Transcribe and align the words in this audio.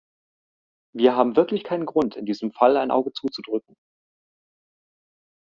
Wir 0.95 1.15
haben 1.15 1.35
wirklich 1.35 1.63
keinen 1.63 1.85
Grund, 1.85 2.15
in 2.15 2.25
diesem 2.25 2.51
Fall 2.53 2.75
ein 2.75 2.89
Auge 2.89 3.13
zuzudrücken. 3.13 3.75